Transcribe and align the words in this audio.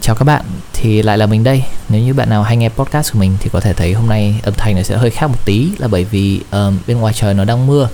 chào 0.00 0.16
các 0.16 0.24
bạn, 0.24 0.44
thì 0.72 1.02
lại 1.02 1.18
là 1.18 1.26
mình 1.26 1.44
đây. 1.44 1.64
Nếu 1.88 2.02
như 2.02 2.14
bạn 2.14 2.30
nào 2.30 2.42
hay 2.42 2.56
nghe 2.56 2.68
podcast 2.68 3.12
của 3.12 3.18
mình 3.18 3.36
thì 3.40 3.50
có 3.52 3.60
thể 3.60 3.72
thấy 3.72 3.92
hôm 3.92 4.08
nay 4.08 4.40
âm 4.42 4.54
thanh 4.54 4.76
nó 4.76 4.82
sẽ 4.82 4.96
hơi 4.96 5.10
khác 5.10 5.26
một 5.26 5.44
tí 5.44 5.70
là 5.78 5.88
bởi 5.88 6.04
vì 6.04 6.40
um, 6.50 6.78
bên 6.86 6.98
ngoài 6.98 7.14
trời 7.16 7.34
nó 7.34 7.44
đang 7.44 7.66
mưa. 7.66 7.88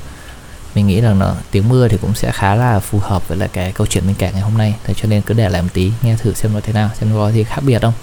Mình 0.75 0.87
nghĩ 0.87 1.01
rằng 1.01 1.19
nó 1.19 1.35
tiếng 1.51 1.69
mưa 1.69 1.89
thì 1.89 1.97
cũng 2.01 2.15
sẽ 2.15 2.33
khá 2.33 2.55
là 2.55 2.81
phù 2.81 2.99
hợp 2.99 3.29
với 3.29 3.39
lại 3.39 3.49
cái 3.53 3.73
câu 3.73 3.87
chuyện 3.87 4.07
mình 4.07 4.15
kể 4.19 4.31
ngày 4.33 4.43
hôm 4.43 4.59
nay. 4.59 4.75
Thế 4.85 4.95
cho 4.95 5.09
nên 5.09 5.23
cứ 5.23 5.35
để 5.35 5.49
lại 5.49 5.63
một 5.63 5.69
tí 5.73 5.93
nghe 6.03 6.17
thử 6.17 6.35
xem 6.35 6.55
nó 6.55 6.61
thế 6.63 6.73
nào, 6.73 6.91
xem 7.01 7.11
có 7.15 7.33
gì 7.33 7.45
khác 7.45 7.61
biệt 7.67 7.83
không. 7.83 7.95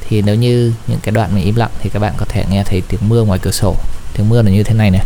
Thì 0.00 0.22
nếu 0.22 0.34
như 0.34 0.72
những 0.86 1.00
cái 1.02 1.12
đoạn 1.12 1.34
mình 1.34 1.44
im 1.44 1.54
lặng 1.54 1.70
thì 1.80 1.90
các 1.90 1.98
bạn 1.98 2.12
có 2.16 2.26
thể 2.28 2.44
nghe 2.50 2.64
thấy 2.64 2.82
tiếng 2.88 3.08
mưa 3.08 3.24
ngoài 3.24 3.38
cửa 3.42 3.50
sổ. 3.50 3.76
Tiếng 4.14 4.28
mưa 4.28 4.42
là 4.42 4.50
như 4.50 4.62
thế 4.62 4.74
này 4.74 4.90
này. 4.90 5.02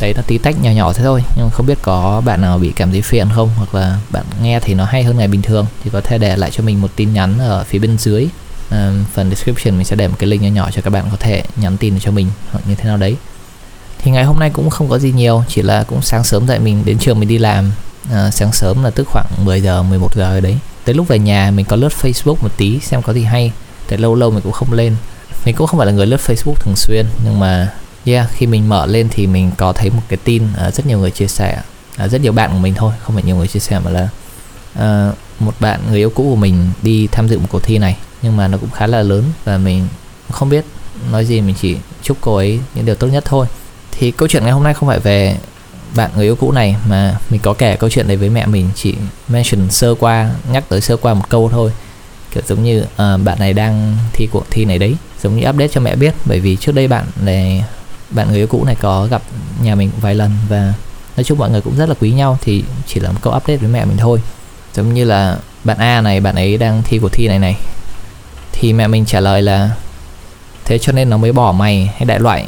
Đấy 0.00 0.14
nó 0.16 0.22
tí 0.26 0.38
tách 0.38 0.62
nhỏ 0.62 0.70
nhỏ 0.70 0.92
thế 0.92 1.04
thôi 1.04 1.22
nhưng 1.36 1.50
không 1.50 1.66
biết 1.66 1.78
có 1.82 2.22
bạn 2.24 2.40
nào 2.40 2.58
bị 2.58 2.72
cảm 2.76 2.90
thấy 2.90 3.02
phiền 3.02 3.28
không? 3.34 3.50
Hoặc 3.56 3.74
là 3.74 3.98
bạn 4.10 4.24
nghe 4.42 4.60
thì 4.60 4.74
nó 4.74 4.84
hay 4.84 5.02
hơn 5.02 5.16
ngày 5.16 5.28
bình 5.28 5.42
thường 5.42 5.66
thì 5.84 5.90
có 5.90 6.00
thể 6.00 6.18
để 6.18 6.36
lại 6.36 6.50
cho 6.50 6.62
mình 6.62 6.80
một 6.80 6.90
tin 6.96 7.12
nhắn 7.12 7.38
ở 7.38 7.64
phía 7.64 7.78
bên 7.78 7.98
dưới. 7.98 8.26
À, 8.70 8.92
phần 9.14 9.30
description 9.30 9.76
mình 9.76 9.84
sẽ 9.84 9.96
để 9.96 10.08
một 10.08 10.14
cái 10.18 10.28
link 10.28 10.42
nhỏ 10.42 10.48
nhỏ 10.48 10.70
cho 10.70 10.82
các 10.82 10.90
bạn 10.90 11.04
có 11.10 11.16
thể 11.20 11.42
nhắn 11.56 11.76
tin 11.76 12.00
cho 12.00 12.10
mình 12.10 12.26
hoặc 12.52 12.60
như 12.68 12.74
thế 12.74 12.84
nào 12.84 12.96
đấy. 12.96 13.16
Thì 13.98 14.10
ngày 14.10 14.24
hôm 14.24 14.38
nay 14.38 14.50
cũng 14.50 14.70
không 14.70 14.88
có 14.88 14.98
gì 14.98 15.12
nhiều 15.12 15.44
chỉ 15.48 15.62
là 15.62 15.82
cũng 15.82 16.02
sáng 16.02 16.24
sớm 16.24 16.46
dậy 16.46 16.58
mình 16.58 16.82
đến 16.84 16.98
trường 16.98 17.20
mình 17.20 17.28
đi 17.28 17.38
làm. 17.38 17.72
À, 18.12 18.30
sáng 18.30 18.52
sớm 18.52 18.84
là 18.84 18.90
tức 18.90 19.08
khoảng 19.08 19.26
10 19.44 19.60
giờ 19.60 19.82
11 19.82 20.14
giờ 20.14 20.40
đấy. 20.40 20.58
Tới 20.84 20.94
lúc 20.94 21.08
về 21.08 21.18
nhà 21.18 21.50
mình 21.50 21.64
có 21.64 21.76
lướt 21.76 21.92
Facebook 22.02 22.36
một 22.40 22.56
tí 22.56 22.80
xem 22.80 23.02
có 23.02 23.12
gì 23.12 23.22
hay. 23.22 23.52
Tại 23.88 23.98
lâu 23.98 24.14
lâu 24.14 24.30
mình 24.30 24.42
cũng 24.42 24.52
không 24.52 24.72
lên. 24.72 24.96
Mình 25.44 25.54
cũng 25.54 25.66
không 25.66 25.78
phải 25.78 25.86
là 25.86 25.92
người 25.92 26.06
lướt 26.06 26.20
Facebook 26.26 26.54
thường 26.54 26.76
xuyên 26.76 27.06
nhưng 27.24 27.40
mà 27.40 27.68
yeah 28.04 28.30
khi 28.32 28.46
mình 28.46 28.68
mở 28.68 28.86
lên 28.86 29.08
thì 29.10 29.26
mình 29.26 29.50
có 29.56 29.72
thấy 29.72 29.90
một 29.90 30.02
cái 30.08 30.16
tin 30.24 30.42
uh, 30.44 30.74
rất 30.74 30.86
nhiều 30.86 30.98
người 30.98 31.10
chia 31.10 31.26
sẻ. 31.26 31.62
Uh, 32.04 32.10
rất 32.10 32.20
nhiều 32.20 32.32
bạn 32.32 32.50
của 32.52 32.58
mình 32.58 32.74
thôi 32.74 32.92
không 33.02 33.14
phải 33.14 33.24
nhiều 33.24 33.36
người 33.36 33.48
chia 33.48 33.60
sẻ 33.60 33.80
mà 33.84 33.90
là 33.90 34.08
uh, 34.78 35.14
một 35.40 35.54
bạn 35.60 35.80
người 35.88 35.98
yêu 35.98 36.10
cũ 36.10 36.22
của 36.30 36.36
mình 36.36 36.70
đi 36.82 37.06
tham 37.06 37.28
dự 37.28 37.38
một 37.38 37.46
cuộc 37.50 37.62
thi 37.62 37.78
này 37.78 37.96
nhưng 38.22 38.36
mà 38.36 38.48
nó 38.48 38.58
cũng 38.58 38.70
khá 38.70 38.86
là 38.86 39.02
lớn 39.02 39.24
và 39.44 39.58
mình 39.58 39.86
không 40.30 40.48
biết 40.48 40.64
nói 41.12 41.24
gì 41.24 41.40
mình 41.40 41.54
chỉ 41.60 41.76
chúc 42.02 42.16
cô 42.20 42.36
ấy 42.36 42.60
những 42.74 42.86
điều 42.86 42.94
tốt 42.94 43.06
nhất 43.06 43.24
thôi. 43.26 43.46
Thì 43.90 44.10
câu 44.10 44.28
chuyện 44.28 44.42
ngày 44.42 44.52
hôm 44.52 44.62
nay 44.62 44.74
không 44.74 44.88
phải 44.88 44.98
về 44.98 45.36
bạn 45.96 46.10
người 46.16 46.24
yêu 46.24 46.36
cũ 46.36 46.52
này 46.52 46.76
mà 46.88 47.18
mình 47.30 47.40
có 47.40 47.54
kể 47.54 47.76
câu 47.76 47.90
chuyện 47.90 48.08
này 48.08 48.16
với 48.16 48.30
mẹ 48.30 48.46
mình 48.46 48.70
chỉ 48.74 48.94
mention 49.28 49.70
sơ 49.70 49.94
qua 49.94 50.30
nhắc 50.52 50.64
tới 50.68 50.80
sơ 50.80 50.96
qua 50.96 51.14
một 51.14 51.28
câu 51.28 51.48
thôi. 51.52 51.72
Kiểu 52.30 52.42
giống 52.46 52.64
như 52.64 52.80
uh, 52.82 53.24
bạn 53.24 53.38
này 53.38 53.52
đang 53.52 53.96
thi 54.12 54.28
cuộc 54.30 54.44
thi 54.50 54.64
này 54.64 54.78
đấy 54.78 54.96
giống 55.22 55.36
như 55.36 55.48
update 55.48 55.68
cho 55.68 55.80
mẹ 55.80 55.96
biết 55.96 56.14
bởi 56.24 56.40
vì 56.40 56.56
trước 56.56 56.72
đây 56.72 56.88
bạn 56.88 57.04
này 57.20 57.64
bạn 58.14 58.28
người 58.28 58.36
yêu 58.36 58.46
cũ 58.46 58.64
này 58.64 58.74
có 58.80 59.06
gặp 59.10 59.22
nhà 59.62 59.74
mình 59.74 59.90
vài 60.00 60.14
lần 60.14 60.30
và 60.48 60.72
nói 61.16 61.24
chung 61.24 61.38
mọi 61.38 61.50
người 61.50 61.60
cũng 61.60 61.76
rất 61.76 61.88
là 61.88 61.94
quý 62.00 62.10
nhau, 62.10 62.38
thì 62.40 62.64
chỉ 62.86 63.00
là 63.00 63.12
một 63.12 63.18
câu 63.22 63.36
update 63.36 63.56
với 63.56 63.68
mẹ 63.68 63.84
mình 63.84 63.96
thôi. 63.96 64.20
Giống 64.74 64.94
như 64.94 65.04
là 65.04 65.38
bạn 65.64 65.78
A 65.78 66.00
này, 66.00 66.20
bạn 66.20 66.34
ấy 66.34 66.56
đang 66.56 66.82
thi 66.82 66.98
cuộc 66.98 67.12
thi 67.12 67.28
này 67.28 67.38
này. 67.38 67.56
Thì 68.52 68.72
mẹ 68.72 68.86
mình 68.86 69.04
trả 69.04 69.20
lời 69.20 69.42
là, 69.42 69.70
thế 70.64 70.78
cho 70.78 70.92
nên 70.92 71.10
nó 71.10 71.16
mới 71.16 71.32
bỏ 71.32 71.52
mày 71.52 71.86
hay 71.96 72.04
đại 72.04 72.20
loại 72.20 72.46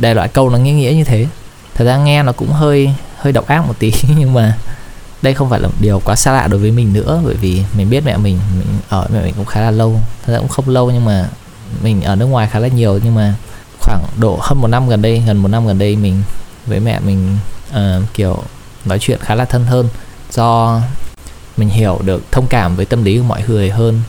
đại 0.00 0.14
loại 0.14 0.28
câu 0.28 0.50
nó 0.50 0.58
nghĩa 0.58 0.72
nghĩa 0.72 0.92
như 0.92 1.04
thế. 1.04 1.26
Thật 1.74 1.84
ra 1.84 1.96
nghe 1.96 2.22
nó 2.22 2.32
cũng 2.32 2.52
hơi 2.52 2.90
hơi 3.16 3.32
độc 3.32 3.46
ác 3.46 3.66
một 3.66 3.74
tí, 3.78 3.92
nhưng 4.18 4.34
mà 4.34 4.58
đây 5.22 5.34
không 5.34 5.50
phải 5.50 5.60
là 5.60 5.68
một 5.68 5.74
điều 5.80 6.00
quá 6.04 6.16
xa 6.16 6.32
lạ 6.32 6.46
đối 6.46 6.60
với 6.60 6.70
mình 6.70 6.92
nữa, 6.92 7.20
bởi 7.24 7.34
vì 7.34 7.62
mình 7.76 7.90
biết 7.90 8.04
mẹ 8.04 8.16
mình 8.16 8.38
mình 8.58 8.66
ở 8.88 9.06
mẹ 9.12 9.22
mình 9.22 9.34
cũng 9.36 9.46
khá 9.46 9.60
là 9.60 9.70
lâu. 9.70 10.00
Thật 10.26 10.32
ra 10.32 10.38
cũng 10.38 10.48
không 10.48 10.68
lâu 10.68 10.90
nhưng 10.90 11.04
mà 11.04 11.28
mình 11.82 12.02
ở 12.02 12.16
nước 12.16 12.26
ngoài 12.26 12.48
khá 12.50 12.58
là 12.58 12.68
nhiều, 12.68 12.98
nhưng 13.04 13.14
mà 13.14 13.34
khoảng 13.80 14.04
độ 14.18 14.38
hơn 14.42 14.60
một 14.60 14.66
năm 14.66 14.88
gần 14.88 15.02
đây 15.02 15.22
gần 15.26 15.36
một 15.36 15.48
năm 15.48 15.66
gần 15.66 15.78
đây 15.78 15.96
mình 15.96 16.22
với 16.66 16.80
mẹ 16.80 17.00
mình 17.00 17.38
uh, 17.70 18.14
kiểu 18.14 18.42
nói 18.84 18.98
chuyện 18.98 19.18
khá 19.20 19.34
là 19.34 19.44
thân 19.44 19.66
hơn. 19.66 19.88
Do 20.32 20.80
mình 21.56 21.68
hiểu 21.68 21.98
được 22.04 22.22
thông 22.32 22.46
cảm 22.46 22.76
với 22.76 22.86
tâm 22.86 23.04
lý 23.04 23.18
của 23.18 23.24
mọi 23.24 23.42
người 23.48 23.70
hơn. 23.70 24.02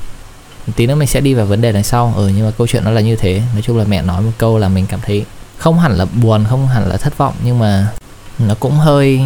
Tí 0.75 0.87
nữa 0.87 0.95
mình 0.95 1.07
sẽ 1.07 1.21
đi 1.21 1.33
vào 1.33 1.45
vấn 1.45 1.61
đề 1.61 1.71
này 1.71 1.83
sau. 1.83 2.13
Ừ 2.17 2.27
nhưng 2.27 2.45
mà 2.45 2.51
câu 2.57 2.67
chuyện 2.67 2.83
nó 2.83 2.91
là 2.91 3.01
như 3.01 3.15
thế. 3.15 3.41
Nói 3.53 3.61
chung 3.61 3.77
là 3.77 3.83
mẹ 3.83 4.01
nói 4.01 4.21
một 4.21 4.31
câu 4.37 4.57
là 4.57 4.69
mình 4.69 4.85
cảm 4.87 4.99
thấy 5.01 5.25
không 5.57 5.79
hẳn 5.79 5.97
là 5.97 6.05
buồn 6.05 6.45
không 6.49 6.67
hẳn 6.67 6.89
là 6.89 6.97
thất 6.97 7.17
vọng 7.17 7.33
nhưng 7.43 7.59
mà 7.59 7.87
nó 8.39 8.55
cũng 8.59 8.73
hơi 8.73 9.21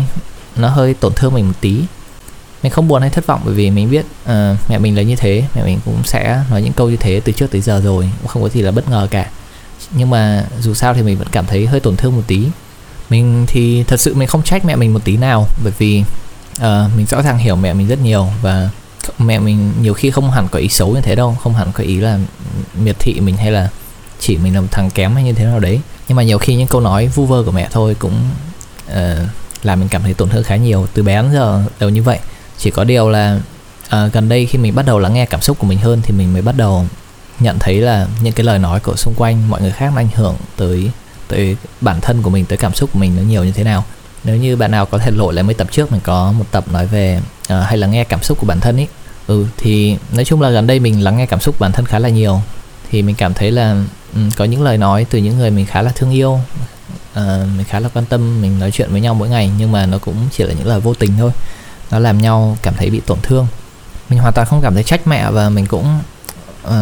nó 0.56 0.70
hơi 0.70 0.94
tổn 0.94 1.14
thương 1.14 1.34
mình 1.34 1.48
một 1.48 1.54
tí. 1.62 1.82
Mình 2.64 2.72
không 2.72 2.88
buồn 2.88 3.02
hay 3.02 3.10
thất 3.10 3.28
vọng 3.28 3.42
bởi 3.46 3.54
vì 3.54 3.72
mình 3.72 3.92
biết 3.92 4.06
uh, 4.24 4.58
mẹ 4.70 4.78
mình 4.78 4.96
là 4.96 5.02
như 5.02 5.16
thế. 5.16 5.44
Mẹ 5.56 5.64
mình 5.64 5.80
cũng 5.86 6.04
sẽ 6.04 6.44
nói 6.50 6.62
những 6.62 6.74
câu 6.74 6.90
như 6.90 6.98
thế 6.98 7.22
từ 7.26 7.32
trước 7.32 7.52
tới 7.52 7.62
giờ 7.62 7.82
rồi. 7.84 8.10
Cũng 8.22 8.28
không 8.28 8.44
có 8.44 8.50
gì 8.50 8.62
là 8.62 8.72
bất 8.72 8.90
ngờ 8.90 9.08
cả 9.12 9.30
nhưng 9.92 10.10
mà 10.10 10.46
dù 10.60 10.74
sao 10.74 10.94
thì 10.94 11.02
mình 11.02 11.18
vẫn 11.18 11.28
cảm 11.32 11.46
thấy 11.46 11.66
hơi 11.66 11.80
tổn 11.80 11.96
thương 11.96 12.16
một 12.16 12.24
tí. 12.28 12.48
Mình 13.10 13.46
thì 13.48 13.84
thật 13.84 14.00
sự 14.00 14.16
mình 14.16 14.28
không 14.28 14.44
trách 14.44 14.66
mẹ 14.66 14.76
mình 14.76 14.94
một 14.94 15.00
tí 15.04 15.18
nào 15.18 15.48
bởi 15.64 15.74
vì 15.78 16.04
uh, 16.58 16.66
mình 16.98 17.06
rõ 17.06 17.22
ràng 17.22 17.38
hiểu 17.38 17.56
mẹ 17.56 17.74
mình 17.74 17.88
rất 17.88 18.00
nhiều 18.02 18.28
và 18.42 18.70
mẹ 19.20 19.40
mình 19.40 19.74
nhiều 19.82 19.94
khi 19.94 20.12
không 20.12 20.32
hẳn 20.32 20.48
có 20.52 20.60
ý 20.60 20.70
xấu 20.70 20.96
như 20.96 21.02
thế 21.02 21.16
đâu 21.16 21.38
không 21.44 21.54
hẳn 21.54 21.72
có 21.74 21.84
ý 21.84 21.98
là 21.98 22.20
miệt 22.74 22.96
thị 23.00 23.20
mình 23.20 23.38
hay 23.38 23.52
là 23.52 23.70
chỉ 24.20 24.38
mình 24.38 24.56
là 24.56 24.62
một 24.62 24.68
thằng 24.72 24.90
kém 24.90 25.14
hay 25.14 25.24
như 25.24 25.34
thế 25.34 25.44
nào 25.46 25.60
đấy. 25.60 25.80
Nhưng 26.08 26.16
mà 26.16 26.24
nhiều 26.24 26.38
khi 26.38 26.56
những 26.56 26.68
câu 26.68 26.82
nói 26.82 27.08
vu 27.08 27.26
vơ 27.26 27.44
của 27.44 27.52
mẹ 27.52 27.68
thôi 27.72 27.96
cũng 28.00 28.20
uh, 28.92 28.96
làm 29.64 29.80
mình 29.80 29.90
cảm 29.90 30.04
thấy 30.04 30.14
tổn 30.14 30.30
thương 30.30 30.44
khá 30.44 30.56
nhiều. 30.56 30.88
Từ 30.94 31.04
bé 31.04 31.22
đến 31.22 31.32
giờ 31.34 31.64
đều 31.80 31.90
như 31.90 32.04
vậy. 32.04 32.20
Chỉ 32.58 32.72
có 32.72 32.84
điều 32.84 33.10
là 33.10 33.40
uh, 33.86 34.14
gần 34.14 34.30
đây 34.30 34.46
khi 34.46 34.58
mình 34.58 34.76
bắt 34.76 34.86
đầu 34.86 35.00
lắng 35.00 35.14
nghe 35.14 35.26
cảm 35.26 35.42
xúc 35.42 35.60
của 35.60 35.68
mình 35.68 35.80
hơn 35.80 36.02
thì 36.04 36.14
mình 36.14 36.34
mới 36.34 36.42
bắt 36.42 36.58
đầu 36.58 36.86
nhận 37.40 37.60
thấy 37.60 37.82
là 37.82 38.08
những 38.22 38.34
cái 38.34 38.44
lời 38.44 38.60
nói 38.60 38.80
của 38.80 38.96
xung 38.96 39.14
quanh 39.18 39.50
mọi 39.50 39.62
người 39.62 39.72
khác 39.72 39.92
nó 39.96 40.02
ảnh 40.02 40.10
hưởng 40.16 40.36
tới 40.58 40.92
tới 41.28 41.56
bản 41.82 42.02
thân 42.02 42.22
của 42.22 42.30
mình 42.30 42.46
tới 42.46 42.58
cảm 42.58 42.74
xúc 42.74 42.90
của 42.94 43.00
mình 43.00 43.16
nó 43.16 43.24
nhiều 43.24 43.44
như 43.44 43.52
thế 43.52 43.64
nào. 43.64 43.84
Nếu 44.24 44.38
như 44.38 44.56
bạn 44.56 44.72
nào 44.72 44.86
có 44.86 44.98
thể 44.98 45.12
lội 45.12 45.34
lại 45.34 45.44
mấy 45.44 45.54
tập 45.54 45.68
trước 45.72 45.92
mình 45.92 46.02
có 46.04 46.32
một 46.32 46.46
tập 46.52 46.66
nói 46.72 46.88
về 46.88 47.20
uh, 47.54 47.66
hay 47.66 47.78
là 47.78 47.88
nghe 47.88 48.04
cảm 48.04 48.24
xúc 48.24 48.40
của 48.40 48.48
bản 48.48 48.60
thân 48.60 48.78
ý 48.78 48.88
ừ 49.28 49.46
thì 49.58 49.98
nói 50.12 50.26
chung 50.26 50.42
là 50.42 50.50
gần 50.50 50.68
đây 50.68 50.80
mình 50.80 51.04
lắng 51.04 51.18
nghe 51.18 51.26
cảm 51.26 51.40
xúc 51.40 51.56
của 51.58 51.64
bản 51.64 51.72
thân 51.72 51.86
khá 51.86 52.00
là 52.00 52.10
nhiều. 52.10 52.42
Thì 52.92 53.02
mình 53.02 53.16
cảm 53.16 53.34
thấy 53.34 53.52
là 53.52 53.84
um, 54.16 54.30
có 54.38 54.46
những 54.46 54.64
lời 54.64 54.78
nói 54.78 55.06
từ 55.10 55.20
những 55.20 55.38
người 55.38 55.52
mình 55.52 55.66
khá 55.66 55.82
là 55.82 55.92
thương 55.96 56.12
yêu 56.12 56.32
uh, 56.32 57.26
mình 57.58 57.66
khá 57.68 57.80
là 57.80 57.90
quan 57.94 58.06
tâm 58.06 58.42
mình 58.42 58.60
nói 58.60 58.72
chuyện 58.72 58.92
với 58.92 59.02
nhau 59.02 59.14
mỗi 59.14 59.30
ngày 59.30 59.52
nhưng 59.58 59.72
mà 59.72 59.86
nó 59.86 59.98
cũng 59.98 60.16
chỉ 60.32 60.44
là 60.44 60.54
những 60.54 60.68
lời 60.68 60.80
vô 60.80 60.94
tình 60.94 61.12
thôi. 61.18 61.32
Nó 61.92 62.00
làm 62.00 62.22
nhau 62.22 62.58
cảm 62.62 62.74
thấy 62.78 62.90
bị 62.90 63.00
tổn 63.00 63.18
thương. 63.24 63.48
Mình 64.10 64.20
hoàn 64.20 64.34
toàn 64.34 64.48
không 64.48 64.62
cảm 64.62 64.74
thấy 64.74 64.84
trách 64.84 65.08
mẹ 65.08 65.32
và 65.32 65.50
mình 65.50 65.66
cũng 65.66 66.00
uh, 66.68 66.74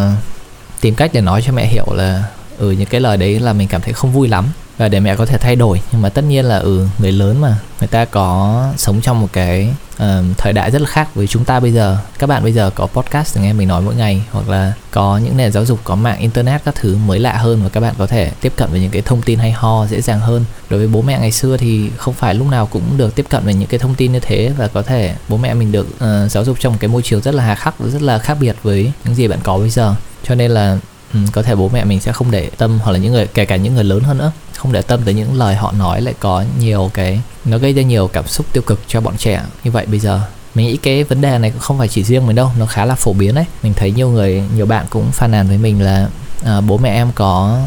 tìm 0.83 0.95
cách 0.95 1.11
để 1.13 1.21
nói 1.21 1.41
cho 1.41 1.51
mẹ 1.51 1.65
hiểu 1.65 1.85
là 1.91 2.23
ừ 2.57 2.71
những 2.71 2.87
cái 2.87 3.01
lời 3.01 3.17
đấy 3.17 3.39
là 3.39 3.53
mình 3.53 3.67
cảm 3.67 3.81
thấy 3.81 3.93
không 3.93 4.11
vui 4.11 4.27
lắm 4.27 4.45
và 4.77 4.87
để 4.87 4.99
mẹ 4.99 5.15
có 5.15 5.25
thể 5.25 5.37
thay 5.37 5.55
đổi. 5.55 5.81
Nhưng 5.91 6.01
mà 6.01 6.09
tất 6.09 6.23
nhiên 6.23 6.45
là 6.45 6.57
ừ 6.57 6.87
người 6.97 7.11
lớn 7.11 7.41
mà 7.41 7.57
người 7.79 7.87
ta 7.87 8.05
có 8.05 8.63
sống 8.77 9.01
trong 9.01 9.21
một 9.21 9.27
cái 9.33 9.69
uh, 9.95 10.03
thời 10.37 10.53
đại 10.53 10.71
rất 10.71 10.81
là 10.81 10.87
khác 10.87 11.15
với 11.15 11.27
chúng 11.27 11.45
ta 11.45 11.59
bây 11.59 11.71
giờ. 11.71 11.97
Các 12.19 12.27
bạn 12.27 12.43
bây 12.43 12.53
giờ 12.53 12.69
có 12.75 12.87
podcast 12.87 13.35
để 13.35 13.41
nghe 13.41 13.53
mình 13.53 13.67
nói 13.67 13.81
mỗi 13.81 13.95
ngày 13.95 14.23
hoặc 14.31 14.49
là 14.49 14.73
có 14.91 15.17
những 15.17 15.37
nền 15.37 15.51
giáo 15.51 15.65
dục 15.65 15.79
có 15.83 15.95
mạng 15.95 16.19
internet 16.19 16.61
các 16.65 16.75
thứ 16.75 16.95
mới 16.95 17.19
lạ 17.19 17.37
hơn 17.37 17.63
và 17.63 17.69
các 17.69 17.79
bạn 17.79 17.95
có 17.97 18.07
thể 18.07 18.31
tiếp 18.41 18.53
cận 18.55 18.69
với 18.71 18.79
những 18.79 18.91
cái 18.91 19.01
thông 19.01 19.21
tin 19.21 19.39
hay 19.39 19.51
ho 19.51 19.87
dễ 19.87 20.01
dàng 20.01 20.19
hơn. 20.19 20.45
Đối 20.69 20.79
với 20.79 20.87
bố 20.87 21.01
mẹ 21.01 21.19
ngày 21.19 21.31
xưa 21.31 21.57
thì 21.57 21.89
không 21.97 22.13
phải 22.13 22.33
lúc 22.33 22.47
nào 22.47 22.65
cũng 22.65 22.97
được 22.97 23.15
tiếp 23.15 23.25
cận 23.29 23.43
với 23.43 23.53
những 23.53 23.67
cái 23.67 23.79
thông 23.79 23.95
tin 23.95 24.11
như 24.11 24.19
thế 24.19 24.51
và 24.57 24.67
có 24.67 24.81
thể 24.81 25.15
bố 25.29 25.37
mẹ 25.37 25.53
mình 25.53 25.71
được 25.71 25.87
uh, 25.95 26.31
giáo 26.31 26.43
dục 26.43 26.57
trong 26.59 26.73
một 26.73 26.79
cái 26.81 26.87
môi 26.87 27.01
trường 27.01 27.21
rất 27.21 27.35
là 27.35 27.43
hà 27.43 27.55
khắc 27.55 27.75
rất 27.79 28.01
là 28.01 28.19
khác 28.19 28.37
biệt 28.39 28.55
với 28.63 28.91
những 29.05 29.15
gì 29.15 29.27
bạn 29.27 29.39
có 29.43 29.57
bây 29.57 29.69
giờ 29.69 29.95
cho 30.23 30.35
nên 30.35 30.51
là 30.51 30.77
ừ, 31.13 31.19
có 31.31 31.41
thể 31.41 31.55
bố 31.55 31.69
mẹ 31.73 31.83
mình 31.83 31.99
sẽ 31.99 32.11
không 32.11 32.31
để 32.31 32.49
tâm 32.57 32.79
hoặc 32.83 32.91
là 32.91 32.97
những 32.97 33.13
người 33.13 33.27
kể 33.27 33.45
cả 33.45 33.55
những 33.55 33.75
người 33.75 33.83
lớn 33.83 34.03
hơn 34.03 34.17
nữa 34.17 34.31
không 34.63 34.71
để 34.71 34.81
tâm 34.81 35.01
tới 35.05 35.13
những 35.13 35.37
lời 35.37 35.55
họ 35.55 35.71
nói 35.71 36.01
lại 36.01 36.13
có 36.19 36.43
nhiều 36.59 36.91
cái 36.93 37.21
nó 37.45 37.57
gây 37.57 37.73
ra 37.73 37.81
nhiều 37.81 38.07
cảm 38.07 38.27
xúc 38.27 38.45
tiêu 38.53 38.63
cực 38.63 38.79
cho 38.87 39.01
bọn 39.01 39.17
trẻ. 39.17 39.41
Như 39.63 39.71
vậy 39.71 39.85
bây 39.85 39.99
giờ 39.99 40.21
mình 40.55 40.67
nghĩ 40.67 40.77
cái 40.77 41.03
vấn 41.03 41.21
đề 41.21 41.37
này 41.37 41.51
cũng 41.51 41.59
không 41.59 41.77
phải 41.77 41.87
chỉ 41.87 42.03
riêng 42.03 42.27
mình 42.27 42.35
đâu 42.35 42.51
nó 42.59 42.65
khá 42.65 42.85
là 42.85 42.95
phổ 42.95 43.13
biến 43.13 43.35
đấy. 43.35 43.45
Mình 43.63 43.73
thấy 43.73 43.91
nhiều 43.91 44.09
người 44.09 44.43
nhiều 44.55 44.65
bạn 44.65 44.85
cũng 44.89 45.11
phàn 45.11 45.31
nàn 45.31 45.47
với 45.47 45.57
mình 45.57 45.81
là 45.81 46.07
à, 46.43 46.61
bố 46.61 46.77
mẹ 46.77 46.89
em 46.89 47.11
có 47.15 47.59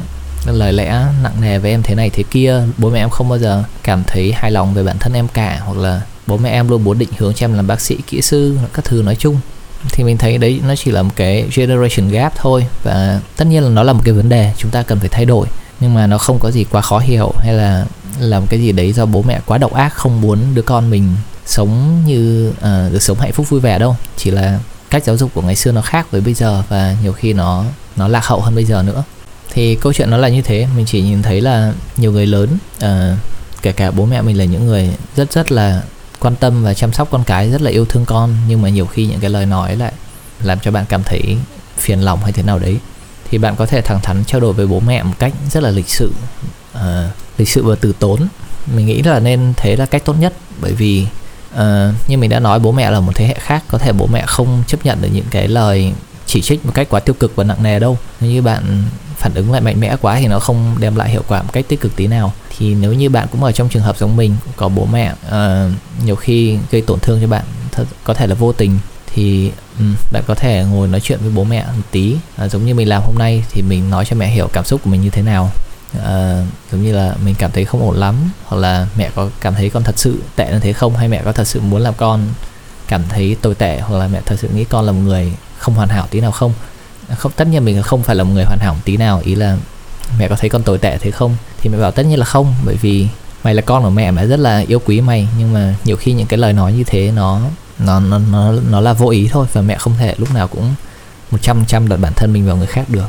lời 0.46 0.72
lẽ 0.72 1.04
nặng 1.22 1.40
nề 1.40 1.58
với 1.58 1.70
em 1.70 1.82
thế 1.82 1.94
này 1.94 2.10
thế 2.10 2.22
kia 2.30 2.62
bố 2.78 2.90
mẹ 2.90 3.00
em 3.00 3.10
không 3.10 3.28
bao 3.28 3.38
giờ 3.38 3.64
cảm 3.82 4.02
thấy 4.06 4.32
hài 4.32 4.50
lòng 4.50 4.74
về 4.74 4.82
bản 4.82 4.98
thân 4.98 5.12
em 5.12 5.28
cả 5.28 5.60
hoặc 5.64 5.78
là 5.78 6.00
bố 6.26 6.36
mẹ 6.36 6.50
em 6.50 6.68
luôn 6.68 6.84
muốn 6.84 6.98
định 6.98 7.08
hướng 7.18 7.34
cho 7.34 7.44
em 7.44 7.54
làm 7.54 7.66
bác 7.66 7.80
sĩ 7.80 7.96
kỹ 8.06 8.22
sư 8.22 8.58
các 8.74 8.84
thứ 8.84 9.02
nói 9.02 9.16
chung 9.16 9.40
thì 9.92 10.04
mình 10.04 10.18
thấy 10.18 10.38
đấy 10.38 10.60
nó 10.66 10.76
chỉ 10.76 10.90
là 10.90 11.02
một 11.02 11.12
cái 11.16 11.44
generation 11.54 12.08
gap 12.08 12.32
thôi. 12.36 12.66
Và 12.82 13.20
tất 13.36 13.44
nhiên 13.46 13.62
là 13.62 13.68
nó 13.68 13.82
là 13.82 13.92
một 13.92 14.02
cái 14.04 14.14
vấn 14.14 14.28
đề 14.28 14.52
chúng 14.56 14.70
ta 14.70 14.82
cần 14.82 15.00
phải 15.00 15.08
thay 15.08 15.24
đổi. 15.24 15.46
Nhưng 15.80 15.94
mà 15.94 16.06
nó 16.06 16.18
không 16.18 16.38
có 16.38 16.50
gì 16.50 16.64
quá 16.64 16.80
khó 16.80 16.98
hiểu 16.98 17.32
hay 17.38 17.54
là 17.54 17.86
làm 18.18 18.46
cái 18.46 18.60
gì 18.60 18.72
đấy 18.72 18.92
do 18.92 19.06
bố 19.06 19.22
mẹ 19.22 19.40
quá 19.46 19.58
độc 19.58 19.72
ác 19.72 19.94
không 19.94 20.20
muốn 20.20 20.38
đứa 20.54 20.62
con 20.62 20.90
mình 20.90 21.14
sống 21.46 22.02
như 22.06 22.48
uh, 22.48 22.92
được 22.92 23.02
sống 23.02 23.18
hạnh 23.18 23.32
phúc 23.32 23.48
vui 23.48 23.60
vẻ 23.60 23.78
đâu. 23.78 23.96
Chỉ 24.16 24.30
là 24.30 24.58
cách 24.90 25.04
giáo 25.04 25.16
dục 25.16 25.30
của 25.34 25.42
ngày 25.42 25.56
xưa 25.56 25.72
nó 25.72 25.80
khác 25.80 26.10
với 26.10 26.20
bây 26.20 26.34
giờ 26.34 26.62
và 26.68 26.96
nhiều 27.02 27.12
khi 27.12 27.32
nó 27.32 27.64
nó 27.96 28.08
lạc 28.08 28.26
hậu 28.26 28.40
hơn 28.40 28.54
bây 28.54 28.64
giờ 28.64 28.82
nữa. 28.82 29.02
Thì 29.52 29.74
câu 29.74 29.92
chuyện 29.92 30.10
nó 30.10 30.16
là 30.16 30.28
như 30.28 30.42
thế. 30.42 30.66
Mình 30.76 30.86
chỉ 30.86 31.02
nhìn 31.02 31.22
thấy 31.22 31.40
là 31.40 31.72
nhiều 31.96 32.12
người 32.12 32.26
lớn 32.26 32.58
uh, 32.84 33.18
kể 33.62 33.72
cả 33.72 33.90
bố 33.90 34.04
mẹ 34.06 34.22
mình 34.22 34.38
là 34.38 34.44
những 34.44 34.66
người 34.66 34.90
rất 35.16 35.32
rất 35.32 35.52
là 35.52 35.82
quan 36.20 36.36
tâm 36.36 36.62
và 36.62 36.74
chăm 36.74 36.92
sóc 36.92 37.08
con 37.10 37.24
cái 37.24 37.50
rất 37.50 37.62
là 37.62 37.70
yêu 37.70 37.84
thương 37.84 38.04
con. 38.04 38.36
Nhưng 38.48 38.62
mà 38.62 38.68
nhiều 38.68 38.86
khi 38.86 39.06
những 39.06 39.20
cái 39.20 39.30
lời 39.30 39.46
nói 39.46 39.76
lại 39.76 39.92
làm 40.42 40.60
cho 40.60 40.70
bạn 40.70 40.84
cảm 40.88 41.02
thấy 41.02 41.36
phiền 41.78 42.00
lòng 42.00 42.22
hay 42.22 42.32
thế 42.32 42.42
nào 42.42 42.58
đấy 42.58 42.78
thì 43.30 43.38
bạn 43.38 43.56
có 43.56 43.66
thể 43.66 43.80
thẳng 43.80 44.00
thắn 44.02 44.24
trao 44.24 44.40
đổi 44.40 44.52
với 44.52 44.66
bố 44.66 44.80
mẹ 44.80 45.02
một 45.02 45.14
cách 45.18 45.32
rất 45.50 45.62
là 45.62 45.70
lịch 45.70 45.88
sự. 45.88 46.12
Uh, 46.74 46.82
lịch 47.38 47.48
sự 47.48 47.64
và 47.64 47.76
từ 47.80 47.92
tốn. 47.98 48.28
Mình 48.74 48.86
nghĩ 48.86 49.02
là 49.02 49.20
nên 49.20 49.52
thế 49.56 49.76
là 49.76 49.86
cách 49.86 50.04
tốt 50.04 50.14
nhất. 50.20 50.32
Bởi 50.60 50.72
vì 50.72 51.06
uh, 51.54 51.60
như 52.08 52.18
mình 52.18 52.30
đã 52.30 52.40
nói 52.40 52.58
bố 52.58 52.72
mẹ 52.72 52.90
là 52.90 53.00
một 53.00 53.12
thế 53.14 53.26
hệ 53.26 53.34
khác. 53.34 53.64
Có 53.68 53.78
thể 53.78 53.92
bố 53.92 54.06
mẹ 54.06 54.24
không 54.26 54.62
chấp 54.66 54.84
nhận 54.84 55.02
được 55.02 55.08
những 55.12 55.26
cái 55.30 55.48
lời 55.48 55.92
chỉ 56.26 56.42
trích 56.42 56.66
một 56.66 56.72
cách 56.74 56.86
quá 56.90 57.00
tiêu 57.00 57.14
cực 57.14 57.36
và 57.36 57.44
nặng 57.44 57.62
nề 57.62 57.78
đâu. 57.78 57.98
Nếu 58.20 58.30
như 58.30 58.42
bạn 58.42 58.82
phản 59.16 59.34
ứng 59.34 59.52
lại 59.52 59.60
mạnh 59.60 59.80
mẽ 59.80 59.96
quá 60.00 60.16
thì 60.20 60.26
nó 60.26 60.38
không 60.38 60.76
đem 60.80 60.96
lại 60.96 61.10
hiệu 61.10 61.22
quả 61.28 61.42
một 61.42 61.52
cách 61.52 61.64
tích 61.68 61.80
cực 61.80 61.96
tí 61.96 62.06
nào. 62.06 62.32
Thì 62.58 62.74
nếu 62.74 62.92
như 62.92 63.10
bạn 63.10 63.28
cũng 63.32 63.44
ở 63.44 63.52
trong 63.52 63.68
trường 63.68 63.82
hợp 63.82 63.98
giống 63.98 64.16
mình 64.16 64.36
có 64.56 64.68
bố 64.68 64.84
mẹ 64.84 65.12
uh, 65.26 65.72
nhiều 66.04 66.16
khi 66.16 66.58
gây 66.70 66.82
tổn 66.82 67.00
thương 67.00 67.20
cho 67.20 67.26
bạn 67.26 67.44
thật, 67.72 67.84
có 68.04 68.14
thể 68.14 68.26
là 68.26 68.34
vô 68.34 68.52
tình 68.52 68.78
thì 69.06 69.52
um, 69.78 69.94
bạn 70.12 70.22
có 70.26 70.34
thể 70.34 70.64
ngồi 70.64 70.88
nói 70.88 71.00
chuyện 71.00 71.18
với 71.20 71.30
bố 71.30 71.44
mẹ 71.44 71.64
một 71.76 71.82
tí. 71.90 72.16
Uh, 72.44 72.50
giống 72.50 72.66
như 72.66 72.74
mình 72.74 72.88
làm 72.88 73.02
hôm 73.02 73.14
nay 73.18 73.44
thì 73.50 73.62
mình 73.62 73.90
nói 73.90 74.04
cho 74.04 74.16
mẹ 74.16 74.28
hiểu 74.28 74.48
cảm 74.52 74.64
xúc 74.64 74.80
của 74.84 74.90
mình 74.90 75.02
như 75.02 75.10
thế 75.10 75.22
nào. 75.22 75.50
À, 76.04 76.42
giống 76.72 76.82
như 76.82 76.92
là 76.92 77.14
mình 77.24 77.34
cảm 77.38 77.50
thấy 77.50 77.64
không 77.64 77.82
ổn 77.82 77.96
lắm 77.96 78.14
hoặc 78.44 78.58
là 78.58 78.86
mẹ 78.98 79.10
có 79.14 79.30
cảm 79.40 79.54
thấy 79.54 79.70
con 79.70 79.82
thật 79.82 79.98
sự 79.98 80.22
tệ 80.36 80.52
như 80.52 80.58
thế 80.58 80.72
không 80.72 80.96
hay 80.96 81.08
mẹ 81.08 81.22
có 81.24 81.32
thật 81.32 81.44
sự 81.44 81.60
muốn 81.60 81.80
làm 81.80 81.94
con 81.94 82.28
cảm 82.88 83.02
thấy 83.08 83.36
tồi 83.42 83.54
tệ 83.54 83.80
hoặc 83.80 83.98
là 83.98 84.08
mẹ 84.08 84.20
thật 84.26 84.36
sự 84.38 84.48
nghĩ 84.48 84.64
con 84.64 84.84
là 84.84 84.92
một 84.92 85.00
người 85.04 85.32
không 85.58 85.74
hoàn 85.74 85.88
hảo 85.88 86.06
tí 86.10 86.20
nào 86.20 86.30
không? 86.30 86.52
Không 87.18 87.32
tất 87.36 87.48
nhiên 87.48 87.64
mình 87.64 87.82
không 87.82 88.02
phải 88.02 88.16
là 88.16 88.24
một 88.24 88.30
người 88.34 88.44
hoàn 88.44 88.58
hảo 88.58 88.76
tí 88.84 88.96
nào 88.96 89.20
ý 89.24 89.34
là 89.34 89.56
mẹ 90.18 90.28
có 90.28 90.36
thấy 90.36 90.50
con 90.50 90.62
tồi 90.62 90.78
tệ 90.78 90.98
thế 90.98 91.10
không? 91.10 91.36
Thì 91.60 91.70
mẹ 91.70 91.78
bảo 91.78 91.90
tất 91.90 92.06
nhiên 92.06 92.18
là 92.18 92.24
không 92.24 92.54
bởi 92.64 92.76
vì 92.76 93.08
mày 93.44 93.54
là 93.54 93.62
con 93.62 93.82
của 93.82 93.90
mẹ 93.90 94.10
mẹ 94.10 94.26
rất 94.26 94.38
là 94.40 94.64
yêu 94.68 94.78
quý 94.84 95.00
mày. 95.00 95.28
Nhưng 95.38 95.52
mà 95.52 95.74
nhiều 95.84 95.96
khi 95.96 96.12
những 96.12 96.26
cái 96.26 96.38
lời 96.38 96.52
nói 96.52 96.72
như 96.72 96.84
thế 96.84 97.12
nó 97.14 97.40
nó 97.78 98.00
nó 98.00 98.18
nó 98.18 98.52
nó 98.70 98.80
là 98.80 98.92
vô 98.92 99.08
ý 99.08 99.28
thôi 99.32 99.46
và 99.52 99.62
mẹ 99.62 99.76
không 99.78 99.94
thể 99.98 100.14
lúc 100.18 100.34
nào 100.34 100.48
cũng 100.48 100.74
một 101.30 101.38
trăm 101.42 101.64
trăm 101.66 101.88
đặt 101.88 101.96
bản 101.96 102.12
thân 102.16 102.32
mình 102.32 102.46
vào 102.46 102.56
người 102.56 102.66
khác 102.66 102.84
được. 102.88 103.08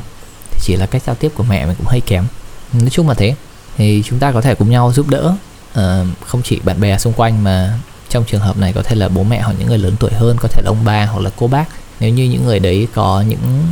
Thì 0.50 0.60
chỉ 0.62 0.76
là 0.76 0.86
cách 0.86 1.02
giao 1.06 1.14
tiếp 1.14 1.32
của 1.34 1.42
mẹ 1.42 1.66
mình 1.66 1.74
cũng 1.78 1.86
hơi 1.86 2.00
kém. 2.06 2.24
Nói 2.72 2.90
chung 2.90 3.08
là 3.08 3.14
thế. 3.14 3.34
Thì 3.76 4.02
chúng 4.06 4.18
ta 4.18 4.32
có 4.32 4.40
thể 4.40 4.54
cùng 4.54 4.70
nhau 4.70 4.92
giúp 4.94 5.08
đỡ 5.08 5.34
uh, 5.78 5.82
không 6.26 6.42
chỉ 6.44 6.60
bạn 6.64 6.80
bè 6.80 6.98
xung 6.98 7.12
quanh 7.12 7.44
mà 7.44 7.78
trong 8.08 8.24
trường 8.24 8.40
hợp 8.40 8.56
này 8.56 8.72
có 8.72 8.82
thể 8.82 8.96
là 8.96 9.08
bố 9.08 9.22
mẹ 9.22 9.40
hoặc 9.40 9.54
những 9.58 9.68
người 9.68 9.78
lớn 9.78 9.94
tuổi 10.00 10.10
hơn 10.12 10.36
có 10.40 10.48
thể 10.48 10.62
là 10.62 10.68
ông 10.70 10.84
bà 10.84 11.06
hoặc 11.06 11.20
là 11.20 11.30
cô 11.36 11.46
bác 11.46 11.64
nếu 12.00 12.10
như 12.10 12.24
những 12.24 12.44
người 12.44 12.58
đấy 12.58 12.88
có 12.94 13.24
những 13.28 13.62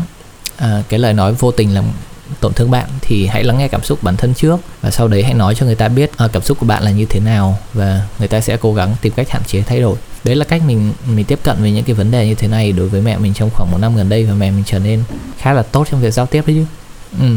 à, 0.56 0.82
cái 0.88 1.00
lời 1.00 1.12
nói 1.12 1.32
vô 1.32 1.50
tình 1.50 1.74
làm 1.74 1.84
tổn 2.40 2.52
thương 2.52 2.70
bạn 2.70 2.88
thì 3.00 3.26
hãy 3.26 3.44
lắng 3.44 3.58
nghe 3.58 3.68
cảm 3.68 3.84
xúc 3.84 4.02
bản 4.02 4.16
thân 4.16 4.34
trước 4.34 4.60
và 4.82 4.90
sau 4.90 5.08
đấy 5.08 5.22
hãy 5.22 5.34
nói 5.34 5.54
cho 5.54 5.66
người 5.66 5.74
ta 5.74 5.88
biết 5.88 6.10
à, 6.16 6.28
cảm 6.32 6.42
xúc 6.42 6.58
của 6.60 6.66
bạn 6.66 6.82
là 6.82 6.90
như 6.90 7.04
thế 7.04 7.20
nào 7.20 7.58
và 7.74 8.06
người 8.18 8.28
ta 8.28 8.40
sẽ 8.40 8.56
cố 8.56 8.74
gắng 8.74 8.96
tìm 9.00 9.12
cách 9.16 9.30
hạn 9.30 9.42
chế 9.46 9.62
thay 9.62 9.80
đổi 9.80 9.96
đấy 10.24 10.36
là 10.36 10.44
cách 10.44 10.62
mình 10.66 10.92
mình 11.14 11.24
tiếp 11.24 11.38
cận 11.42 11.56
với 11.60 11.72
những 11.72 11.84
cái 11.84 11.94
vấn 11.94 12.10
đề 12.10 12.26
như 12.26 12.34
thế 12.34 12.48
này 12.48 12.72
đối 12.72 12.88
với 12.88 13.00
mẹ 13.00 13.18
mình 13.18 13.34
trong 13.34 13.50
khoảng 13.50 13.70
một 13.72 13.78
năm 13.80 13.96
gần 13.96 14.08
đây 14.08 14.24
và 14.24 14.34
mẹ 14.34 14.50
mình 14.50 14.64
trở 14.66 14.78
nên 14.78 15.02
khá 15.38 15.52
là 15.52 15.62
tốt 15.62 15.86
trong 15.90 16.00
việc 16.00 16.14
giao 16.14 16.26
tiếp 16.26 16.44
đấy 16.46 16.56
chứ 16.56 16.64
ừ. 17.20 17.36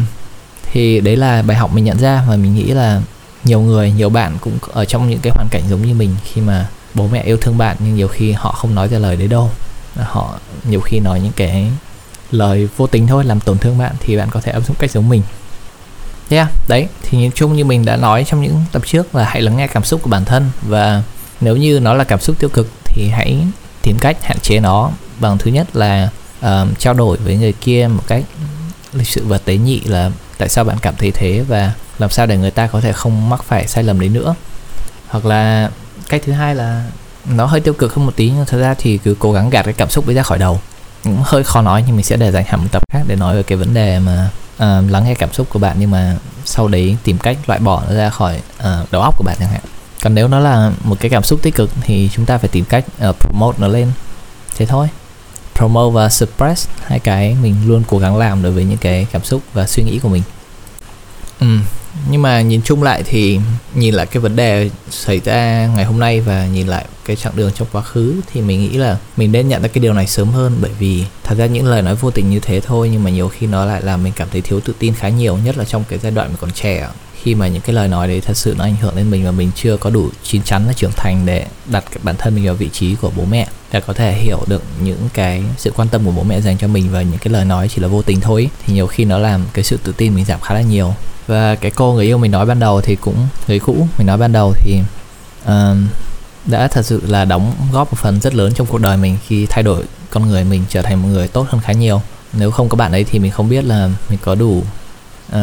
thì 0.72 1.00
đấy 1.00 1.16
là 1.16 1.42
bài 1.42 1.57
học 1.57 1.74
mình 1.74 1.84
nhận 1.84 2.00
ra 2.00 2.24
và 2.30 2.36
mình 2.36 2.56
nghĩ 2.56 2.63
là 2.63 3.02
nhiều 3.44 3.62
người 3.62 3.92
nhiều 3.92 4.10
bạn 4.10 4.38
cũng 4.42 4.57
ở 4.72 4.86
trong 4.86 5.10
những 5.10 5.19
cái 5.19 5.34
hoàn 5.36 5.48
cảnh 5.52 5.63
giống 5.69 5.81
như 5.88 5.94
mình 5.94 6.16
khi 6.24 6.42
mà 6.42 6.68
bố 6.94 7.08
mẹ 7.08 7.24
yêu 7.24 7.38
thương 7.38 7.58
bạn 7.58 7.76
nhưng 7.80 7.96
nhiều 7.96 8.08
khi 8.08 8.32
họ 8.32 8.52
không 8.52 8.76
nói 8.76 8.88
ra 8.88 9.00
lời 9.00 9.16
đấy 9.16 9.28
đâu. 9.28 9.52
Họ 9.96 10.40
nhiều 10.64 10.82
khi 10.82 11.00
nói 11.00 11.20
những 11.20 11.32
cái 11.36 11.72
lời 12.32 12.68
vô 12.78 12.88
tình 12.88 13.08
thôi 13.08 13.24
làm 13.24 13.40
tổn 13.40 13.58
thương 13.58 13.78
bạn 13.78 13.96
thì 14.00 14.18
bạn 14.18 14.30
có 14.32 14.42
thể 14.42 14.52
áp 14.52 14.60
dụng 14.60 14.76
cách 14.80 14.92
giống 14.92 15.10
mình. 15.10 15.22
Yeah 16.30 16.48
à? 16.48 16.52
đấy 16.68 16.88
thì 17.02 17.18
nhìn 17.18 17.32
chung 17.32 17.56
như 17.56 17.66
mình 17.66 17.86
đã 17.86 17.96
nói 17.96 18.26
trong 18.28 18.42
những 18.42 18.64
tập 18.72 18.82
trước 18.86 19.16
là 19.16 19.24
hãy 19.24 19.42
lắng 19.42 19.58
nghe 19.58 19.68
cảm 19.68 19.84
xúc 19.84 20.02
của 20.04 20.10
bản 20.10 20.26
thân 20.26 20.50
và 20.62 21.04
nếu 21.42 21.58
như 21.58 21.80
nó 21.80 21.94
là 21.94 22.04
cảm 22.04 22.20
xúc 22.20 22.40
tiêu 22.40 22.50
cực 22.54 22.68
thì 22.84 23.10
hãy 23.10 23.38
tìm 23.82 23.98
cách 24.00 24.18
hạn 24.24 24.38
chế 24.40 24.60
nó 24.60 24.92
bằng 25.20 25.38
thứ 25.38 25.52
nhất 25.52 25.76
là 25.76 26.10
uh, 26.46 26.80
trao 26.80 26.94
đổi 26.94 27.18
với 27.18 27.36
người 27.36 27.54
kia 27.54 27.90
một 27.92 28.04
cách 28.08 28.24
lịch 28.94 29.08
sự 29.08 29.24
và 29.26 29.38
tế 29.38 29.58
nhị 29.58 29.80
là 29.80 30.12
tại 30.38 30.50
sao 30.50 30.64
bạn 30.64 30.78
cảm 30.82 30.96
thấy 30.98 31.12
thế 31.12 31.44
và 31.48 31.74
làm 32.00 32.10
sao 32.10 32.26
để 32.26 32.38
người 32.38 32.52
ta 32.52 32.68
có 32.68 32.82
thể 32.82 32.94
không 32.94 33.30
mắc 33.30 33.44
phải 33.44 33.68
sai 33.68 33.84
lầm 33.84 34.00
đấy 34.00 34.10
nữa. 34.10 34.36
Hoặc 35.08 35.26
là 35.26 35.70
cách 36.10 36.22
thứ 36.26 36.32
hai 36.32 36.56
là 36.56 36.86
nó 37.26 37.46
hơi 37.46 37.60
tiêu 37.60 37.74
cực 37.74 37.94
hơn 37.94 38.06
một 38.06 38.16
tí 38.16 38.32
nhưng 38.36 38.46
thật 38.46 38.60
ra 38.60 38.76
thì 38.78 38.98
cứ 38.98 39.16
cố 39.20 39.32
gắng 39.32 39.50
gạt 39.50 39.64
cái 39.64 39.74
cảm 39.74 39.90
xúc 39.90 40.10
ấy 40.10 40.16
ra 40.16 40.24
khỏi 40.24 40.38
đầu. 40.38 40.60
Cũng 41.04 41.22
hơi 41.26 41.44
khó 41.44 41.62
nói 41.62 41.84
nhưng 41.88 41.96
mình 41.96 42.06
sẽ 42.06 42.18
để 42.18 42.32
dành 42.32 42.46
hẳn 42.48 42.62
một 42.62 42.68
tập 42.72 42.84
khác 42.94 43.02
để 43.08 43.16
nói 43.16 43.36
về 43.36 43.44
cái 43.44 43.58
vấn 43.58 43.74
đề 43.74 44.00
mà 44.00 44.30
uh, 44.56 44.92
lắng 44.92 45.04
nghe 45.06 45.16
cảm 45.16 45.34
xúc 45.34 45.48
của 45.50 45.60
bạn 45.60 45.76
nhưng 45.80 45.92
mà 45.92 46.18
sau 46.46 46.68
đấy 46.68 46.98
tìm 47.04 47.18
cách 47.18 47.38
loại 47.48 47.60
bỏ 47.60 47.84
nó 47.88 47.96
ra 47.96 48.10
khỏi 48.10 48.42
uh, 48.60 48.92
đầu 48.92 49.02
óc 49.02 49.16
của 49.18 49.24
bạn 49.24 49.36
chẳng 49.40 49.50
hạn. 49.50 49.62
Còn 50.04 50.16
nếu 50.16 50.28
nó 50.28 50.40
là 50.40 50.72
một 50.84 50.98
cái 51.00 51.10
cảm 51.10 51.24
xúc 51.24 51.40
tích 51.44 51.56
cực 51.56 51.70
thì 51.82 52.10
chúng 52.14 52.26
ta 52.26 52.38
phải 52.38 52.50
tìm 52.50 52.66
cách 52.66 52.86
uh, 53.10 53.16
promote 53.20 53.58
nó 53.62 53.68
lên. 53.68 53.92
Thế 54.58 54.66
thôi. 54.66 54.88
Promote 55.56 55.94
và 55.94 56.10
suppress 56.10 56.70
hai 56.86 57.00
cái 57.00 57.38
mình 57.42 57.56
luôn 57.68 57.84
cố 57.88 57.98
gắng 57.98 58.18
làm 58.18 58.42
đối 58.42 58.52
với 58.52 58.64
những 58.64 58.78
cái 58.78 59.08
cảm 59.12 59.24
xúc 59.24 59.42
và 59.54 59.68
suy 59.68 59.84
nghĩ 59.84 60.00
của 60.00 60.10
mình. 60.10 60.24
Ừ, 61.40 61.48
nhưng 62.12 62.22
mà 62.22 62.42
nhìn 62.42 62.62
chung 62.62 62.84
lại 62.84 63.04
thì 63.06 63.40
nhìn 63.76 63.94
lại 63.94 64.06
cái 64.06 64.22
vấn 64.22 64.36
đề 64.36 64.70
xảy 64.90 65.22
ra 65.26 65.70
ngày 65.76 65.86
hôm 65.86 66.00
nay 66.00 66.22
và 66.22 66.48
nhìn 66.48 66.68
lại 66.68 66.86
cái 67.06 67.16
chặng 67.16 67.34
đường 67.36 67.52
trong 67.56 67.68
quá 67.72 67.82
khứ 67.82 68.16
thì 68.34 68.42
mình 68.42 68.62
nghĩ 68.62 68.78
là 68.78 68.98
mình 69.18 69.32
nên 69.32 69.48
nhận 69.48 69.62
ra 69.62 69.68
cái 69.68 69.82
điều 69.82 69.94
này 69.94 70.08
sớm 70.08 70.30
hơn. 70.30 70.58
Bởi 70.62 70.72
vì 70.80 71.06
thật 71.24 71.36
ra 71.38 71.46
những 71.46 71.66
lời 71.66 71.82
nói 71.82 71.96
vô 71.96 72.12
tình 72.12 72.30
như 72.30 72.40
thế 72.40 72.62
thôi, 72.62 72.90
nhưng 72.92 73.04
mà 73.04 73.10
nhiều 73.10 73.30
khi 73.30 73.48
nó 73.48 73.66
lại 73.66 73.82
làm 73.82 74.04
mình 74.04 74.14
cảm 74.16 74.28
thấy 74.32 74.42
thiếu 74.42 74.60
tự 74.60 74.74
tin 74.80 74.94
khá 74.94 75.10
nhiều, 75.10 75.38
nhất 75.38 75.58
là 75.58 75.66
trong 75.66 75.84
cái 75.90 76.00
giai 76.00 76.12
đoạn 76.12 76.28
mình 76.28 76.38
còn 76.42 76.52
trẻ 76.52 76.88
khi 77.24 77.36
mà 77.36 77.48
những 77.48 77.62
cái 77.62 77.75
lời 77.75 77.88
nói 77.88 78.07
đấy 78.07 78.21
thật 78.21 78.38
sự 78.38 78.56
nó 78.57 78.63
ảnh 78.63 78.75
hưởng 78.81 78.95
đến 78.95 79.12
mình 79.12 79.25
và 79.25 79.31
mình 79.31 79.51
chưa 79.56 79.77
có 79.77 79.89
đủ 79.89 80.10
chín 80.24 80.44
chắn 80.44 80.63
và 80.68 80.74
trưởng 80.74 80.92
thành 80.95 81.25
để 81.25 81.45
đặt 81.66 81.83
bản 82.04 82.16
thân 82.18 82.36
mình 82.36 82.45
vào 82.45 82.54
vị 82.54 82.69
trí 82.74 82.95
của 82.95 83.12
bố 83.16 83.25
mẹ 83.25 83.48
để 83.71 83.81
có 83.81 83.94
thể 83.94 84.13
hiểu 84.13 84.39
được 84.48 84.63
những 84.83 85.10
cái 85.13 85.44
sự 85.57 85.71
quan 85.75 85.88
tâm 85.88 86.06
của 86.06 86.12
bố 86.12 86.24
mẹ 86.24 86.42
dành 86.42 86.57
cho 86.57 86.68
mình 86.68 86.92
và 86.92 87.01
những 87.01 87.18
cái 87.18 87.33
lời 87.33 87.45
nói 87.45 87.68
chỉ 87.75 87.81
là 87.81 87.88
vô 87.88 88.01
tình 88.01 88.21
thôi. 88.21 88.50
Thì 88.66 88.74
nhiều 88.74 88.88
khi 88.88 89.06
nó 89.06 89.18
làm 89.18 89.45
cái 89.54 89.63
sự 89.63 89.77
tự 89.83 89.94
tin 89.98 90.16
mình 90.16 90.25
giảm 90.25 90.39
khá 90.39 90.54
là 90.54 90.62
nhiều. 90.62 90.94
Và 91.27 91.56
cái 91.56 91.71
cô 91.71 91.94
người 91.94 92.06
yêu 92.06 92.18
mình 92.18 92.31
nói 92.31 92.45
ban 92.45 92.60
đầu 92.60 92.81
thì 92.81 92.95
cũng 92.95 93.27
người 93.48 93.60
cũ 93.60 93.88
mình 93.98 94.07
nói 94.07 94.18
ban 94.18 94.31
đầu 94.31 94.54
thì 94.54 94.80
uh, 95.44 95.51
đã 96.45 96.68
thật 96.68 96.86
sự 96.86 97.01
là 97.07 97.25
đóng 97.25 97.54
góp 97.71 97.94
một 97.94 98.00
phần 98.00 98.19
rất 98.21 98.36
lớn 98.36 98.54
trong 98.56 98.68
cuộc 98.68 98.81
đời 98.81 98.98
mình 98.98 99.18
khi 99.27 99.45
thay 99.45 99.63
đổi 99.63 99.83
con 100.10 100.30
người 100.30 100.44
mình 100.44 100.63
trở 100.69 100.81
thành 100.81 101.01
một 101.01 101.07
người 101.07 101.27
tốt 101.27 101.45
hơn 101.50 101.62
khá 101.62 101.74
nhiều. 101.74 102.01
Nếu 102.33 102.51
không 102.51 102.69
có 102.69 102.75
bạn 102.75 102.92
ấy 102.92 103.04
thì 103.04 103.19
mình 103.19 103.31
không 103.31 103.50
biết 103.50 103.66
là 103.66 103.89
mình 104.10 104.19
có 104.24 104.36
đủ 104.36 104.63
uh, 105.36 105.38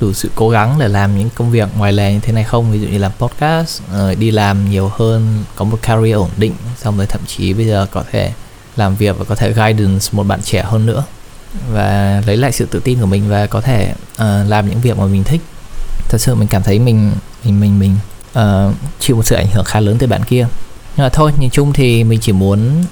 đủ 0.00 0.12
sự 0.12 0.30
cố 0.34 0.50
gắng 0.50 0.78
để 0.78 0.88
làm 0.88 1.18
những 1.18 1.30
công 1.34 1.50
việc 1.50 1.68
ngoài 1.76 1.92
lề 1.92 2.12
như 2.12 2.20
thế 2.20 2.32
này 2.32 2.44
không? 2.44 2.72
Ví 2.72 2.80
dụ 2.80 2.86
như 2.86 2.98
làm 2.98 3.12
podcast 3.18 3.82
rồi 3.92 4.14
đi 4.14 4.30
làm 4.30 4.70
nhiều 4.70 4.90
hơn 4.94 5.44
có 5.56 5.64
một 5.64 5.78
career 5.82 6.16
ổn 6.16 6.30
định 6.36 6.52
xong 6.82 6.96
rồi 6.96 7.06
thậm 7.06 7.20
chí 7.26 7.52
bây 7.52 7.66
giờ 7.66 7.86
có 7.90 8.04
thể 8.12 8.32
làm 8.76 8.96
việc 8.96 9.18
và 9.18 9.24
có 9.24 9.34
thể 9.34 9.52
guidance 9.52 10.06
một 10.12 10.22
bạn 10.22 10.42
trẻ 10.42 10.62
hơn 10.62 10.86
nữa 10.86 11.04
và 11.72 12.22
lấy 12.26 12.36
lại 12.36 12.52
sự 12.52 12.66
tự 12.66 12.80
tin 12.80 13.00
của 13.00 13.06
mình 13.06 13.28
và 13.28 13.46
có 13.46 13.60
thể 13.60 13.92
uh, 14.12 14.50
làm 14.50 14.70
những 14.70 14.80
việc 14.80 14.98
mà 14.98 15.06
mình 15.06 15.24
thích. 15.24 15.40
Thật 16.08 16.18
sự 16.20 16.34
mình 16.34 16.48
cảm 16.48 16.62
thấy 16.62 16.78
mình 16.78 17.12
mình 17.44 17.60
mình 17.60 17.78
mình 17.78 17.96
uh, 18.38 18.74
chịu 19.00 19.16
một 19.16 19.26
sự 19.26 19.36
ảnh 19.36 19.46
hưởng 19.52 19.64
khá 19.64 19.80
lớn 19.80 19.96
từ 19.98 20.06
bạn 20.06 20.24
kia. 20.24 20.46
Nhưng 20.96 21.04
mà 21.04 21.08
thôi 21.08 21.32
nhìn 21.38 21.50
chung 21.50 21.72
thì 21.72 22.04
mình 22.04 22.20
chỉ 22.20 22.32
muốn 22.32 22.84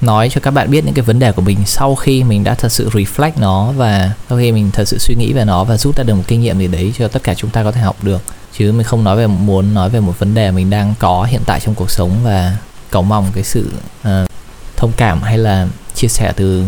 nói 0.00 0.28
cho 0.32 0.40
các 0.40 0.50
bạn 0.50 0.70
biết 0.70 0.84
những 0.84 0.94
cái 0.94 1.02
vấn 1.02 1.18
đề 1.18 1.32
của 1.32 1.42
mình 1.42 1.58
sau 1.66 1.94
khi 1.94 2.24
mình 2.24 2.44
đã 2.44 2.54
thật 2.54 2.72
sự 2.72 2.88
reflect 2.88 3.32
nó 3.36 3.72
và 3.72 4.12
sau 4.28 4.38
khi 4.38 4.52
mình 4.52 4.70
thật 4.70 4.88
sự 4.88 4.98
suy 4.98 5.14
nghĩ 5.14 5.32
về 5.32 5.44
nó 5.44 5.64
và 5.64 5.76
rút 5.76 5.96
ra 5.96 6.04
được 6.04 6.14
một 6.14 6.22
kinh 6.26 6.40
nghiệm 6.40 6.58
gì 6.58 6.66
đấy 6.66 6.92
cho 6.98 7.08
tất 7.08 7.22
cả 7.22 7.34
chúng 7.34 7.50
ta 7.50 7.64
có 7.64 7.72
thể 7.72 7.80
học 7.80 7.96
được. 8.02 8.22
Chứ 8.58 8.72
mình 8.72 8.84
không 8.84 9.04
nói 9.04 9.16
về 9.16 9.26
muốn 9.26 9.74
nói 9.74 9.90
về 9.90 10.00
một 10.00 10.18
vấn 10.18 10.34
đề 10.34 10.50
mình 10.50 10.70
đang 10.70 10.94
có 10.98 11.24
hiện 11.24 11.40
tại 11.46 11.60
trong 11.60 11.74
cuộc 11.74 11.90
sống 11.90 12.10
và 12.24 12.56
cầu 12.90 13.02
mong 13.02 13.26
cái 13.34 13.44
sự 13.44 13.70
uh, 14.02 14.30
thông 14.76 14.92
cảm 14.96 15.22
hay 15.22 15.38
là 15.38 15.68
chia 15.94 16.08
sẻ 16.08 16.32
từ 16.36 16.64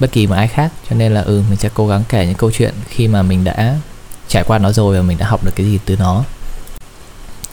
bất 0.00 0.12
kỳ 0.12 0.26
một 0.26 0.34
ai 0.34 0.48
khác. 0.48 0.72
Cho 0.90 0.96
nên 0.96 1.14
là 1.14 1.20
ừ 1.20 1.42
mình 1.50 1.58
sẽ 1.58 1.68
cố 1.74 1.86
gắng 1.86 2.04
kể 2.08 2.26
những 2.26 2.34
câu 2.34 2.50
chuyện 2.50 2.74
khi 2.88 3.08
mà 3.08 3.22
mình 3.22 3.44
đã 3.44 3.76
trải 4.28 4.44
qua 4.46 4.58
nó 4.58 4.72
rồi 4.72 4.96
và 4.96 5.02
mình 5.02 5.18
đã 5.18 5.26
học 5.26 5.44
được 5.44 5.52
cái 5.56 5.66
gì 5.66 5.78
từ 5.84 5.96
nó. 5.96 6.24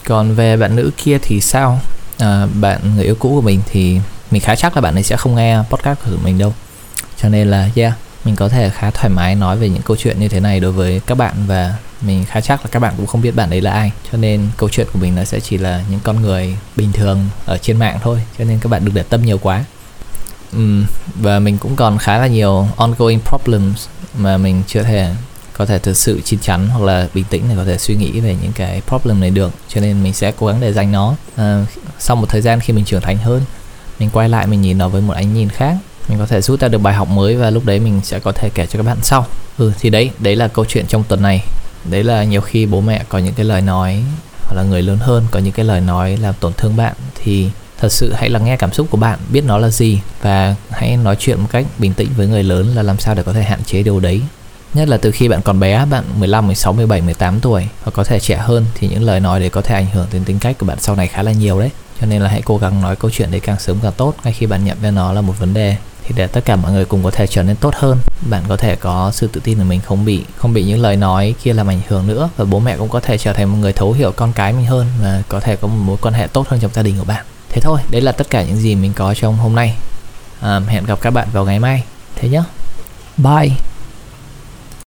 Còn 0.05 0.35
về 0.35 0.57
bạn 0.57 0.75
nữ 0.75 0.91
kia 0.97 1.17
thì 1.21 1.41
sao? 1.41 1.79
À, 2.17 2.47
bạn 2.61 2.95
người 2.95 3.05
yêu 3.05 3.15
cũ 3.19 3.29
của 3.29 3.41
mình 3.41 3.61
thì 3.71 4.00
mình 4.31 4.41
khá 4.41 4.55
chắc 4.55 4.75
là 4.75 4.81
bạn 4.81 4.95
ấy 4.95 5.03
sẽ 5.03 5.17
không 5.17 5.35
nghe 5.35 5.57
podcast 5.69 6.00
của 6.05 6.17
mình 6.23 6.38
đâu. 6.38 6.53
Cho 7.17 7.29
nên 7.29 7.47
là 7.47 7.69
yeah 7.75 7.93
mình 8.25 8.35
có 8.35 8.50
thể 8.50 8.69
khá 8.69 8.89
thoải 8.91 9.09
mái 9.09 9.35
nói 9.35 9.57
về 9.57 9.69
những 9.69 9.81
câu 9.81 9.97
chuyện 9.97 10.19
như 10.19 10.27
thế 10.27 10.39
này 10.39 10.59
đối 10.59 10.71
với 10.71 11.01
các 11.05 11.17
bạn 11.17 11.33
và 11.47 11.75
mình 12.01 12.25
khá 12.25 12.41
chắc 12.41 12.65
là 12.65 12.69
các 12.71 12.79
bạn 12.79 12.93
cũng 12.97 13.07
không 13.07 13.21
biết 13.21 13.35
bạn 13.35 13.50
ấy 13.50 13.61
là 13.61 13.71
ai. 13.71 13.91
Cho 14.11 14.17
nên 14.17 14.47
câu 14.57 14.69
chuyện 14.69 14.88
của 14.93 15.00
mình 15.00 15.15
nó 15.15 15.23
sẽ 15.23 15.39
chỉ 15.39 15.57
là 15.57 15.83
những 15.89 16.00
con 16.03 16.21
người 16.21 16.57
bình 16.75 16.91
thường 16.93 17.29
ở 17.45 17.57
trên 17.57 17.79
mạng 17.79 17.97
thôi. 18.03 18.21
Cho 18.38 18.43
nên 18.43 18.59
các 18.59 18.69
bạn 18.69 18.85
đừng 18.85 18.93
để 18.93 19.03
tâm 19.03 19.25
nhiều 19.25 19.38
quá. 19.38 19.63
Uhm, 20.55 20.85
và 21.15 21.39
mình 21.39 21.57
cũng 21.57 21.75
còn 21.75 21.97
khá 21.97 22.17
là 22.17 22.27
nhiều 22.27 22.67
ongoing 22.77 23.19
problems 23.19 23.88
mà 24.17 24.38
mình 24.38 24.63
chưa 24.67 24.83
thể 24.83 25.09
có 25.57 25.65
thể 25.65 25.79
thực 25.79 25.97
sự 25.97 26.21
chín 26.21 26.39
chắn 26.39 26.67
hoặc 26.67 26.85
là 26.85 27.07
bình 27.13 27.25
tĩnh 27.29 27.43
để 27.50 27.55
có 27.55 27.65
thể 27.65 27.77
suy 27.77 27.95
nghĩ 27.95 28.19
về 28.19 28.35
những 28.41 28.51
cái 28.53 28.81
problem 28.88 29.19
này 29.19 29.29
được. 29.29 29.51
Cho 29.67 29.81
nên 29.81 30.03
mình 30.03 30.13
sẽ 30.13 30.31
cố 30.39 30.47
gắng 30.47 30.61
để 30.61 30.73
dành 30.73 30.91
nó. 30.91 31.15
À, 31.35 31.65
sau 32.00 32.15
một 32.15 32.29
thời 32.29 32.41
gian 32.41 32.59
khi 32.59 32.73
mình 32.73 32.85
trưởng 32.85 33.01
thành 33.01 33.17
hơn 33.17 33.41
mình 34.01 34.10
quay 34.13 34.29
lại 34.29 34.48
mình 34.48 34.62
nhìn 34.62 34.77
nó 34.77 34.89
với 34.89 35.01
một 35.01 35.13
ánh 35.13 35.34
nhìn 35.34 35.50
khác. 35.50 35.75
Mình 36.10 36.20
có 36.20 36.25
thể 36.25 36.41
rút 36.41 36.60
ra 36.60 36.67
được 36.67 36.77
bài 36.77 36.93
học 36.93 37.08
mới 37.08 37.36
và 37.36 37.50
lúc 37.50 37.65
đấy 37.65 37.79
mình 37.79 38.01
sẽ 38.03 38.20
có 38.20 38.31
thể 38.31 38.50
kể 38.50 38.65
cho 38.65 38.77
các 38.77 38.84
bạn 38.84 38.98
sau. 39.01 39.25
Ừ 39.58 39.72
thì 39.79 39.89
đấy 39.89 40.12
đấy 40.20 40.36
là 40.36 40.48
câu 40.48 40.65
chuyện 40.65 40.86
trong 40.88 41.03
tuần 41.03 41.22
này. 41.22 41.43
Đấy 41.86 42.03
là 42.03 42.24
nhiều 42.24 42.41
khi 42.41 42.65
bố 42.65 42.81
mẹ 42.81 43.03
có 43.10 43.17
những 43.17 43.34
cái 43.34 43.46
lời 43.46 43.62
nói 43.62 44.03
hoặc 44.43 44.55
là 44.55 44.63
người 44.63 44.81
lớn 44.81 44.98
hơn 45.01 45.24
có 45.31 45.39
những 45.39 45.53
cái 45.53 45.65
lời 45.65 45.81
nói 45.81 46.17
làm 46.17 46.36
tổn 46.39 46.53
thương 46.53 46.77
bạn 46.77 46.93
thì 47.15 47.50
thật 47.79 47.91
sự 47.91 48.13
hãy 48.13 48.29
lắng 48.29 48.46
nghe 48.46 48.58
cảm 48.58 48.74
xúc 48.74 48.88
của 48.89 48.98
bạn 48.98 49.20
biết 49.31 49.43
nó 49.46 49.58
là 49.58 49.70
gì 49.70 50.00
và 50.22 50.55
hãy 50.70 50.98
nói 50.98 51.15
chuyện 51.20 51.41
một 51.41 51.48
cách 51.51 51.65
bình 51.77 51.93
tĩnh 51.93 52.10
với 52.17 52.27
người 52.27 52.43
lớn 52.43 52.75
là 52.75 52.84
làm 52.84 53.00
sao 53.00 53.15
để 53.15 53.24
có 53.24 53.34
thể 53.34 53.43
hạn 53.43 53.63
chế 53.63 53.84
điều 53.84 54.00
đấy. 54.00 54.22
Nhất 54.74 54.88
là 54.88 54.98
từ 54.98 55.12
khi 55.12 55.27
bạn 55.27 55.41
còn 55.41 55.60
bé 55.60 55.86
bạn 55.86 56.03
15, 56.20 56.48
16, 56.48 56.74
17, 56.74 57.01
18 57.01 57.39
tuổi 57.39 57.67
hoặc 57.84 57.91
có 57.91 58.03
thể 58.03 58.20
trẻ 58.20 58.38
hơn 58.38 58.65
thì 58.75 58.88
những 58.88 59.03
lời 59.03 59.20
nói 59.20 59.39
đấy 59.39 59.50
có 59.50 59.62
thể 59.62 59.75
ảnh 59.75 59.88
hưởng 59.93 60.08
đến 60.13 60.24
tính 60.24 60.39
cách 60.39 60.58
của 60.58 60.65
bạn 60.65 60.77
sau 60.79 60.96
này 60.96 61.08
khá 61.08 61.24
là 61.24 61.31
nhiều 61.31 61.60
đấy 61.60 61.70
cho 62.01 62.08
nên 62.08 62.22
là 62.22 62.29
hãy 62.29 62.41
cố 62.41 62.58
gắng 62.58 62.81
nói 62.81 62.96
câu 62.96 63.12
chuyện 63.12 63.31
đấy 63.31 63.39
càng 63.39 63.60
sớm 63.60 63.77
càng 63.84 63.91
tốt. 63.98 64.13
Ngay 64.24 64.34
khi 64.34 64.46
bạn 64.46 64.65
nhận 64.65 64.77
ra 64.81 64.91
nó 64.91 65.13
là 65.13 65.22
một 65.22 65.34
vấn 65.39 65.53
đề 65.53 65.75
thì 66.03 66.15
để 66.17 66.27
tất 66.27 66.46
cả 66.46 66.55
mọi 66.55 66.72
người 66.72 66.86
cùng 66.86 67.03
có 67.03 67.12
thể 67.12 67.27
trở 67.27 67.43
nên 67.43 67.55
tốt 67.55 67.74
hơn. 67.75 67.98
Bạn 68.29 68.43
có 68.48 68.58
thể 68.58 68.75
có 68.75 69.12
sự 69.13 69.27
tự 69.27 69.41
tin 69.43 69.58
của 69.58 69.63
mình 69.63 69.81
không 69.81 70.05
bị 70.05 70.24
không 70.38 70.53
bị 70.53 70.63
những 70.63 70.81
lời 70.81 70.96
nói 70.96 71.36
kia 71.43 71.53
làm 71.53 71.67
ảnh 71.67 71.81
hưởng 71.88 72.08
nữa. 72.08 72.29
Và 72.38 72.46
bố 72.46 72.60
mẹ 72.60 72.77
cũng 72.77 72.89
có 72.89 73.00
thể 73.00 73.17
trở 73.17 73.34
thành 73.34 73.51
một 73.51 73.58
người 73.58 73.74
thấu 73.74 73.93
hiểu 73.93 74.12
con 74.12 74.34
cái 74.34 74.53
mình 74.53 74.65
hơn 74.65 74.88
và 75.01 75.24
có 75.29 75.39
thể 75.39 75.55
có 75.55 75.67
một 75.67 75.84
mối 75.86 75.98
quan 76.01 76.13
hệ 76.13 76.27
tốt 76.27 76.48
hơn 76.48 76.60
trong 76.60 76.72
gia 76.74 76.84
đình 76.84 76.96
của 76.98 77.05
bạn. 77.05 77.25
Thế 77.50 77.62
thôi 77.62 77.79
đấy 77.91 78.01
là 78.01 78.12
tất 78.12 78.29
cả 78.29 78.43
những 78.43 78.58
gì 78.58 78.75
mình 78.75 78.93
có 78.93 79.13
trong 79.13 79.38
hôm 79.38 79.55
nay. 79.55 79.75
À, 80.41 80.60
hẹn 80.67 80.86
gặp 80.86 81.01
các 81.01 81.12
bạn 81.12 81.27
vào 81.34 81.46
ngày 81.46 81.60
mai. 81.60 81.84
Thế 82.15 82.29
nhé 82.29 82.43
bye. 83.17 83.70